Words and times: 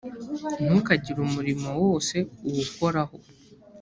ntukagire 0.63 1.19
umurimo 1.21 1.69
wose 1.83 2.15
uwukoraho 2.47 3.15